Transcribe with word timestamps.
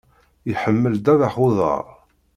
Iḥemmel 0.51 0.93
ddabex 0.97 1.35
uḍar. 1.45 1.85